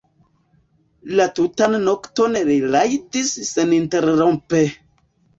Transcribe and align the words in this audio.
La 1.17 1.25
tutan 1.39 1.75
nokton 1.87 2.37
li 2.47 2.55
rajdis 2.75 3.29
seninterrompe. 3.49 4.63